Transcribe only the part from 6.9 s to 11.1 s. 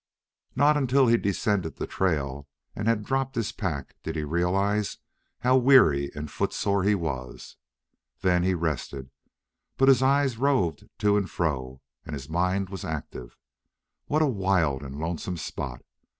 was. Then he rested. But his eyes roved